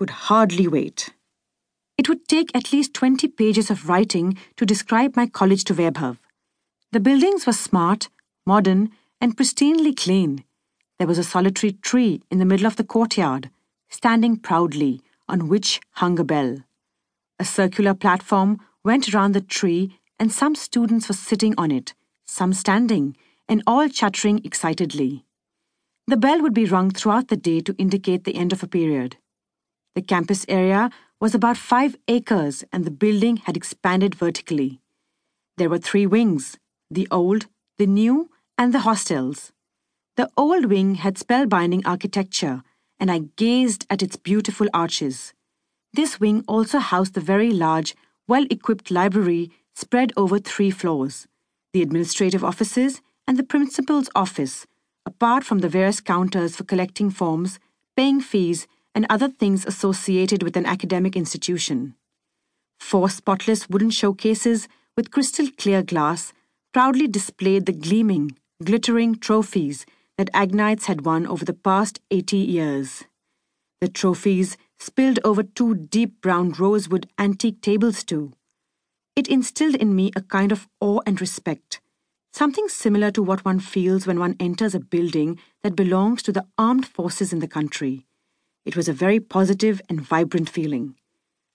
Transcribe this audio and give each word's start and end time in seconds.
could 0.00 0.30
hardly 0.30 0.66
wait. 0.66 1.10
It 1.98 2.08
would 2.08 2.26
take 2.26 2.50
at 2.54 2.72
least 2.72 2.94
20 2.94 3.28
pages 3.28 3.70
of 3.70 3.86
writing 3.86 4.38
to 4.56 4.64
describe 4.64 5.14
my 5.14 5.26
college 5.26 5.62
to 5.64 5.74
Vaibhav. 5.74 6.16
The 6.90 7.00
buildings 7.00 7.44
were 7.44 7.52
smart, 7.52 8.08
modern, 8.46 8.92
and 9.20 9.36
pristinely 9.36 9.94
clean. 9.94 10.42
There 10.98 11.06
was 11.06 11.18
a 11.18 11.22
solitary 11.34 11.72
tree 11.72 12.22
in 12.30 12.38
the 12.38 12.46
middle 12.46 12.66
of 12.66 12.76
the 12.76 12.84
courtyard, 12.94 13.50
standing 13.90 14.38
proudly, 14.38 15.02
on 15.28 15.48
which 15.48 15.82
hung 15.90 16.18
a 16.18 16.24
bell. 16.24 16.56
A 17.38 17.44
circular 17.44 17.92
platform 17.92 18.58
went 18.82 19.12
around 19.12 19.32
the 19.32 19.42
tree, 19.42 19.98
and 20.18 20.32
some 20.32 20.54
students 20.54 21.08
were 21.08 21.24
sitting 21.28 21.54
on 21.58 21.70
it, 21.70 21.92
some 22.24 22.54
standing, 22.54 23.18
and 23.50 23.62
all 23.66 23.86
chattering 23.90 24.40
excitedly. 24.44 25.26
The 26.06 26.16
bell 26.16 26.40
would 26.40 26.54
be 26.54 26.64
rung 26.64 26.90
throughout 26.90 27.28
the 27.28 27.36
day 27.36 27.60
to 27.60 27.74
indicate 27.76 28.24
the 28.24 28.36
end 28.36 28.54
of 28.54 28.62
a 28.62 28.66
period. 28.66 29.18
The 30.00 30.06
campus 30.06 30.46
area 30.48 30.88
was 31.20 31.34
about 31.34 31.58
five 31.58 31.94
acres 32.08 32.64
and 32.72 32.86
the 32.86 32.90
building 32.90 33.36
had 33.36 33.54
expanded 33.54 34.14
vertically. 34.14 34.80
There 35.58 35.68
were 35.68 35.76
three 35.76 36.06
wings 36.06 36.56
the 36.90 37.06
old, 37.10 37.48
the 37.76 37.86
new, 37.86 38.30
and 38.56 38.72
the 38.72 38.86
hostels. 38.88 39.52
The 40.16 40.30
old 40.38 40.64
wing 40.64 40.94
had 40.94 41.16
spellbinding 41.16 41.82
architecture, 41.84 42.62
and 42.98 43.10
I 43.10 43.28
gazed 43.36 43.84
at 43.90 44.02
its 44.02 44.16
beautiful 44.16 44.68
arches. 44.72 45.34
This 45.92 46.18
wing 46.18 46.44
also 46.48 46.78
housed 46.78 47.12
the 47.12 47.20
very 47.20 47.52
large, 47.52 47.94
well 48.26 48.46
equipped 48.48 48.90
library 48.90 49.50
spread 49.74 50.14
over 50.16 50.38
three 50.38 50.70
floors, 50.70 51.26
the 51.74 51.82
administrative 51.82 52.42
offices, 52.42 53.02
and 53.26 53.36
the 53.36 53.50
principal's 53.52 54.08
office, 54.14 54.66
apart 55.04 55.44
from 55.44 55.58
the 55.58 55.68
various 55.68 56.00
counters 56.00 56.56
for 56.56 56.64
collecting 56.64 57.10
forms, 57.10 57.60
paying 57.98 58.22
fees, 58.22 58.66
and 58.94 59.06
other 59.08 59.28
things 59.28 59.64
associated 59.66 60.42
with 60.42 60.56
an 60.56 60.66
academic 60.66 61.16
institution. 61.16 61.94
Four 62.78 63.08
spotless 63.10 63.68
wooden 63.68 63.90
showcases 63.90 64.68
with 64.96 65.10
crystal 65.10 65.48
clear 65.58 65.82
glass 65.82 66.32
proudly 66.72 67.06
displayed 67.06 67.66
the 67.66 67.72
gleaming, 67.72 68.36
glittering 68.64 69.16
trophies 69.16 69.86
that 70.18 70.32
Agnites 70.32 70.86
had 70.86 71.04
won 71.04 71.26
over 71.26 71.44
the 71.44 71.54
past 71.54 72.00
80 72.10 72.36
years. 72.36 73.04
The 73.80 73.88
trophies 73.88 74.56
spilled 74.78 75.18
over 75.24 75.42
two 75.42 75.74
deep 75.74 76.20
brown 76.20 76.52
rosewood 76.52 77.08
antique 77.18 77.62
tables, 77.62 78.04
too. 78.04 78.32
It 79.16 79.28
instilled 79.28 79.76
in 79.76 79.94
me 79.94 80.10
a 80.14 80.20
kind 80.20 80.52
of 80.52 80.68
awe 80.80 81.00
and 81.06 81.20
respect, 81.20 81.80
something 82.32 82.68
similar 82.68 83.10
to 83.12 83.22
what 83.22 83.44
one 83.44 83.60
feels 83.60 84.06
when 84.06 84.18
one 84.18 84.36
enters 84.38 84.74
a 84.74 84.80
building 84.80 85.38
that 85.62 85.76
belongs 85.76 86.22
to 86.24 86.32
the 86.32 86.46
armed 86.58 86.86
forces 86.86 87.32
in 87.32 87.38
the 87.38 87.48
country. 87.48 88.06
It 88.64 88.76
was 88.76 88.88
a 88.88 88.92
very 88.92 89.20
positive 89.20 89.80
and 89.88 90.00
vibrant 90.00 90.50
feeling. 90.50 90.96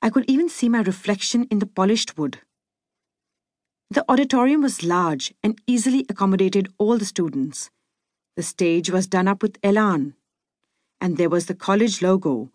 I 0.00 0.10
could 0.10 0.24
even 0.28 0.48
see 0.48 0.68
my 0.68 0.80
reflection 0.80 1.44
in 1.50 1.58
the 1.58 1.66
polished 1.66 2.16
wood. 2.16 2.38
The 3.90 4.04
auditorium 4.08 4.62
was 4.62 4.82
large 4.82 5.34
and 5.42 5.60
easily 5.66 6.06
accommodated 6.08 6.72
all 6.78 6.96
the 6.96 7.04
students. 7.04 7.70
The 8.36 8.42
stage 8.42 8.90
was 8.90 9.06
done 9.06 9.28
up 9.28 9.42
with 9.42 9.58
elan. 9.62 10.14
And 11.00 11.16
there 11.16 11.28
was 11.28 11.46
the 11.46 11.54
college 11.54 12.00
logo, 12.00 12.50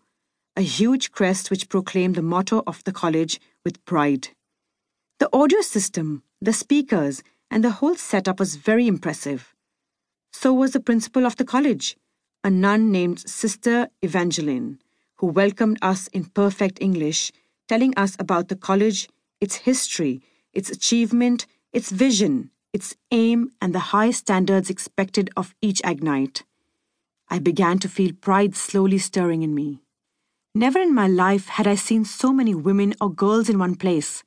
a 0.56 0.62
huge 0.62 1.12
crest 1.12 1.50
which 1.50 1.68
proclaimed 1.68 2.16
the 2.16 2.22
motto 2.22 2.62
of 2.66 2.82
the 2.84 2.92
college 2.92 3.40
with 3.64 3.84
pride. 3.84 4.28
The 5.20 5.28
audio 5.32 5.60
system, 5.60 6.24
the 6.40 6.52
speakers, 6.52 7.22
and 7.50 7.62
the 7.62 7.70
whole 7.70 7.94
setup 7.94 8.40
was 8.40 8.56
very 8.56 8.86
impressive. 8.86 9.54
So 10.32 10.52
was 10.52 10.72
the 10.72 10.80
principal 10.80 11.24
of 11.24 11.36
the 11.36 11.44
college 11.44 11.96
a 12.42 12.50
nun 12.50 12.90
named 12.90 13.20
Sister 13.28 13.88
Evangeline, 14.02 14.78
who 15.16 15.26
welcomed 15.26 15.78
us 15.82 16.06
in 16.08 16.24
perfect 16.24 16.78
English, 16.80 17.32
telling 17.68 17.92
us 17.96 18.16
about 18.18 18.48
the 18.48 18.56
college, 18.56 19.08
its 19.40 19.56
history, 19.56 20.22
its 20.52 20.70
achievement, 20.70 21.46
its 21.72 21.90
vision, 21.90 22.50
its 22.72 22.96
aim, 23.10 23.50
and 23.60 23.74
the 23.74 23.90
high 23.92 24.10
standards 24.10 24.70
expected 24.70 25.30
of 25.36 25.54
each 25.60 25.82
Agnite. 25.82 26.42
I 27.28 27.38
began 27.38 27.78
to 27.80 27.88
feel 27.88 28.12
pride 28.12 28.56
slowly 28.56 28.98
stirring 28.98 29.42
in 29.42 29.54
me. 29.54 29.82
Never 30.54 30.80
in 30.80 30.94
my 30.94 31.06
life 31.06 31.46
had 31.48 31.66
I 31.66 31.74
seen 31.74 32.04
so 32.04 32.32
many 32.32 32.54
women 32.54 32.94
or 33.00 33.12
girls 33.12 33.48
in 33.48 33.58
one 33.58 33.76
place. 33.76 34.24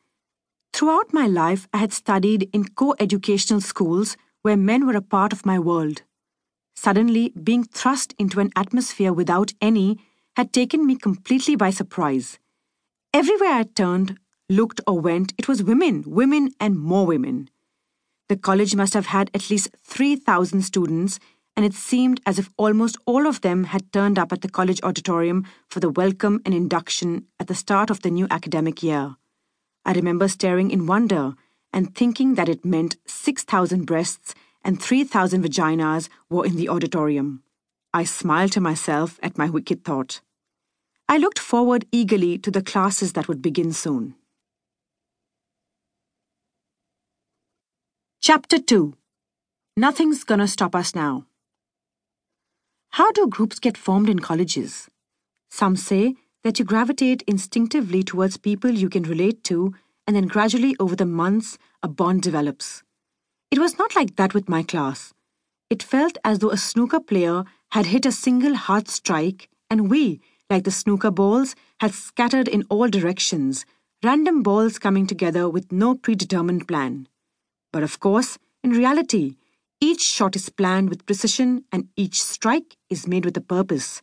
Throughout 0.72 1.13
my 1.13 1.28
life, 1.28 1.68
I 1.73 1.78
had 1.78 1.91
studied 1.91 2.50
in 2.53 2.69
co 2.69 2.96
educational 3.00 3.59
schools 3.59 4.16
where 4.41 4.56
men 4.56 4.85
were 4.85 4.96
a 4.96 5.02
part 5.02 5.34
of 5.34 5.46
my 5.46 5.59
world. 5.59 6.03
Suddenly, 6.75 7.34
being 7.41 7.63
thrust 7.63 8.13
into 8.17 8.39
an 8.39 8.51
atmosphere 8.56 9.13
without 9.13 9.53
any 9.61 10.00
had 10.35 10.51
taken 10.51 10.85
me 10.85 10.95
completely 10.95 11.56
by 11.56 11.69
surprise. 11.69 12.39
Everywhere 13.13 13.53
I 13.53 13.63
turned, 13.63 14.17
looked, 14.50 14.81
or 14.88 15.00
went, 15.00 15.34
it 15.38 15.47
was 15.47 15.63
women, 15.63 16.03
women, 16.06 16.51
and 16.59 16.79
more 16.79 17.06
women. 17.06 17.50
The 18.29 18.38
college 18.38 18.75
must 18.75 18.94
have 18.95 19.07
had 19.07 19.29
at 19.34 19.50
least 19.50 19.69
3,000 19.84 20.61
students, 20.63 21.19
and 21.56 21.66
it 21.66 21.73
seemed 21.73 22.19
as 22.25 22.39
if 22.39 22.50
almost 22.57 22.97
all 23.05 23.28
of 23.28 23.41
them 23.41 23.66
had 23.66 23.91
turned 23.94 24.17
up 24.17 24.34
at 24.34 24.41
the 24.41 24.50
college 24.50 24.81
auditorium 24.81 25.45
for 25.69 25.79
the 25.79 25.91
welcome 25.91 26.41
and 26.45 26.53
induction 26.55 27.28
at 27.40 27.47
the 27.47 27.55
start 27.55 27.91
of 27.91 28.01
the 28.01 28.09
new 28.09 28.28
academic 28.31 28.81
year. 28.81 29.16
I 29.85 29.94
remember 29.94 30.28
staring 30.28 30.72
in 30.72 30.88
wonder 30.88 31.35
and 31.72 31.94
thinking 31.94 32.35
that 32.35 32.50
it 32.50 32.66
meant 32.66 32.95
6,000 33.05 33.85
breasts 33.85 34.34
and 34.63 34.81
3,000 34.81 35.44
vaginas 35.44 36.09
were 36.29 36.46
in 36.46 36.56
the 36.56 36.69
auditorium. 36.69 37.44
I 37.94 38.03
smiled 38.03 38.51
to 38.53 38.62
myself 38.62 39.19
at 39.22 39.38
my 39.38 39.50
wicked 39.50 39.84
thought. 39.84 40.22
I 41.07 41.18
looked 41.18 41.40
forward 41.40 41.85
eagerly 41.91 42.38
to 42.40 42.50
the 42.50 42.63
classes 42.63 43.13
that 43.13 43.28
would 43.28 43.41
begin 43.41 43.73
soon. 43.73 44.16
Chapter 48.22 48.57
2 48.57 48.96
Nothing's 49.75 50.23
Gonna 50.23 50.47
Stop 50.47 50.75
Us 50.75 50.96
Now. 50.96 51.25
How 52.91 53.12
do 53.12 53.28
groups 53.28 53.59
get 53.59 53.78
formed 53.78 54.07
in 54.07 54.19
colleges? 54.19 54.88
Some 55.50 55.75
say 55.75 56.16
that 56.44 56.57
you 56.57 56.66
gravitate 56.66 57.23
instinctively 57.28 58.03
towards 58.03 58.38
people 58.38 58.72
you 58.72 58.90
can 58.90 59.03
relate 59.03 59.44
to, 59.46 59.73
and 60.07 60.16
then 60.16 60.28
gradually 60.28 60.75
over 60.79 60.96
the 60.96 61.06
months, 61.06 61.57
a 61.81 61.88
bond 61.88 62.22
develops. 62.22 62.84
It 63.53 63.59
was 63.59 63.78
not 63.78 63.96
like 63.96 64.16
that 64.16 64.34
with 64.34 64.50
my 64.50 64.64
class. 64.64 65.14
It 65.69 65.84
felt 65.84 66.18
as 66.24 66.40
though 66.40 66.50
a 66.50 66.58
snooker 66.58 67.00
player 67.00 67.44
had 67.69 67.86
hit 67.86 68.03
a 68.03 68.12
single 68.12 68.56
hard 68.56 68.88
strike, 68.88 69.47
and 69.69 69.91
we, 69.91 70.22
like 70.50 70.64
the 70.64 70.72
snooker 70.72 71.12
balls, 71.12 71.53
had 71.80 71.94
scattered 71.94 72.47
in 72.47 72.64
all 72.68 72.88
directions, 72.88 73.64
random 74.03 74.41
balls 74.41 74.80
coming 74.80 75.06
together 75.06 75.47
with 75.47 75.72
no 75.72 75.94
predetermined 75.94 76.68
plan. 76.68 77.08
But 77.72 77.84
of 77.84 78.00
course, 78.00 78.40
in 78.64 78.72
reality, 78.72 79.36
each 79.80 80.02
shot 80.02 80.35
is 80.35 80.50
planned 80.50 80.90
with 80.90 81.06
precision 81.06 81.64
and 81.72 81.90
each 81.96 82.24
strike 82.24 82.75
is 82.90 83.06
made 83.06 83.24
with 83.24 83.38
a 83.38 83.50
purpose. 83.56 84.02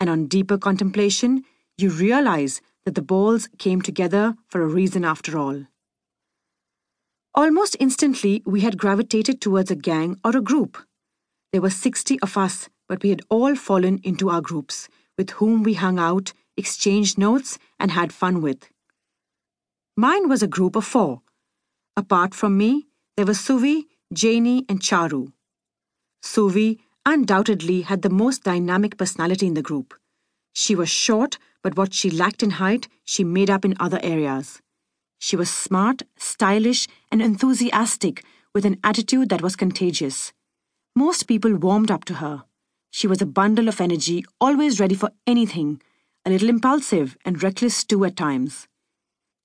And 0.00 0.08
on 0.08 0.26
deeper 0.26 0.56
contemplation, 0.56 1.44
you 1.76 1.90
realize 1.90 2.62
that 2.86 2.94
the 2.94 3.02
balls 3.02 3.50
came 3.58 3.82
together 3.82 4.36
for 4.48 4.62
a 4.62 4.66
reason 4.66 5.04
after 5.04 5.36
all. 5.36 5.66
Almost 7.38 7.76
instantly, 7.78 8.42
we 8.46 8.62
had 8.62 8.78
gravitated 8.78 9.42
towards 9.42 9.70
a 9.70 9.76
gang 9.76 10.18
or 10.24 10.34
a 10.34 10.40
group. 10.40 10.78
There 11.52 11.60
were 11.60 11.68
60 11.68 12.18
of 12.20 12.34
us, 12.38 12.70
but 12.88 13.02
we 13.02 13.10
had 13.10 13.20
all 13.28 13.54
fallen 13.54 14.00
into 14.02 14.30
our 14.30 14.40
groups, 14.40 14.88
with 15.18 15.30
whom 15.32 15.62
we 15.62 15.74
hung 15.74 15.98
out, 15.98 16.32
exchanged 16.56 17.18
notes, 17.18 17.58
and 17.78 17.90
had 17.90 18.10
fun 18.10 18.40
with. 18.40 18.70
Mine 19.98 20.30
was 20.30 20.42
a 20.42 20.48
group 20.48 20.76
of 20.76 20.86
four. 20.86 21.20
Apart 21.94 22.34
from 22.34 22.56
me, 22.56 22.86
there 23.18 23.26
were 23.26 23.34
Suvi, 23.34 23.84
Janie, 24.14 24.64
and 24.66 24.80
Charu. 24.80 25.32
Suvi 26.22 26.78
undoubtedly 27.04 27.82
had 27.82 28.00
the 28.00 28.08
most 28.08 28.44
dynamic 28.44 28.96
personality 28.96 29.46
in 29.46 29.52
the 29.52 29.62
group. 29.62 29.92
She 30.54 30.74
was 30.74 30.88
short, 30.88 31.36
but 31.62 31.76
what 31.76 31.92
she 31.92 32.08
lacked 32.10 32.42
in 32.42 32.52
height, 32.52 32.88
she 33.04 33.24
made 33.24 33.50
up 33.50 33.66
in 33.66 33.76
other 33.78 34.00
areas. 34.02 34.62
She 35.18 35.36
was 35.36 35.50
smart, 35.50 36.02
stylish, 36.16 36.86
and 37.10 37.20
enthusiastic 37.20 38.24
with 38.54 38.64
an 38.64 38.78
attitude 38.84 39.28
that 39.30 39.42
was 39.42 39.56
contagious. 39.56 40.32
Most 40.94 41.26
people 41.26 41.54
warmed 41.54 41.90
up 41.90 42.04
to 42.06 42.14
her. 42.14 42.44
She 42.90 43.06
was 43.06 43.20
a 43.20 43.26
bundle 43.26 43.68
of 43.68 43.80
energy, 43.80 44.24
always 44.40 44.80
ready 44.80 44.94
for 44.94 45.10
anything, 45.26 45.82
a 46.24 46.30
little 46.30 46.48
impulsive 46.48 47.16
and 47.24 47.42
reckless 47.42 47.84
too 47.84 48.04
at 48.04 48.16
times. 48.16 48.66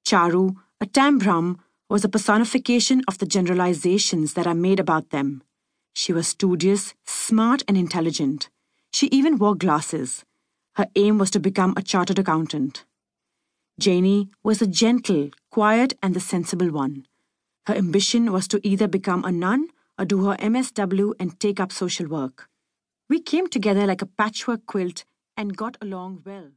Charu, 0.05 0.55
a 0.79 0.85
Tambram, 0.85 1.59
was 1.89 2.05
a 2.05 2.09
personification 2.09 3.01
of 3.07 3.17
the 3.17 3.25
generalizations 3.25 4.33
that 4.33 4.47
are 4.47 4.55
made 4.55 4.79
about 4.79 5.09
them. 5.09 5.43
She 5.93 6.13
was 6.13 6.29
studious, 6.29 6.93
smart, 7.05 7.63
and 7.67 7.77
intelligent. 7.77 8.49
She 8.93 9.07
even 9.07 9.37
wore 9.37 9.55
glasses. 9.55 10.23
Her 10.75 10.87
aim 10.95 11.17
was 11.17 11.31
to 11.31 11.39
become 11.39 11.73
a 11.75 11.81
chartered 11.81 12.19
accountant. 12.19 12.85
Janie 13.79 14.29
was 14.43 14.59
the 14.59 14.67
gentle, 14.67 15.29
quiet, 15.49 15.93
and 16.03 16.13
the 16.13 16.19
sensible 16.19 16.71
one. 16.71 17.05
Her 17.67 17.75
ambition 17.75 18.31
was 18.31 18.47
to 18.49 18.65
either 18.67 18.87
become 18.87 19.23
a 19.25 19.31
nun 19.31 19.69
or 19.97 20.05
do 20.05 20.25
her 20.25 20.35
MSW 20.37 21.13
and 21.19 21.39
take 21.39 21.59
up 21.59 21.71
social 21.71 22.07
work. 22.07 22.47
We 23.09 23.19
came 23.19 23.47
together 23.47 23.85
like 23.85 24.01
a 24.01 24.05
patchwork 24.05 24.65
quilt 24.65 25.03
and 25.35 25.57
got 25.57 25.77
along 25.81 26.21
well. 26.25 26.51